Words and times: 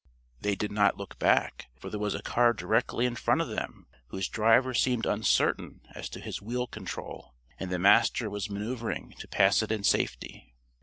They 0.39 0.55
did 0.55 0.71
not 0.71 0.97
look 0.97 1.19
back, 1.19 1.67
for 1.79 1.91
there 1.91 1.99
was 1.99 2.15
a 2.15 2.23
car 2.23 2.53
directly 2.53 3.05
in 3.05 3.15
front 3.15 3.39
of 3.39 3.49
them, 3.49 3.85
whose 4.07 4.27
driver 4.27 4.73
seemed 4.73 5.05
uncertain 5.05 5.81
as 5.93 6.09
to 6.09 6.19
his 6.19 6.41
wheel 6.41 6.65
control, 6.65 7.35
and 7.59 7.69
the 7.69 7.77
Master 7.77 8.27
was 8.27 8.49
manoeuvering 8.49 9.13
to 9.19 9.27
pass 9.27 9.61
it 9.61 9.71
in 9.71 9.83
safety. 9.83 10.55